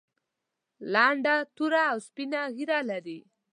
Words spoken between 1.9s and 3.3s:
او سپینه ږیره لري.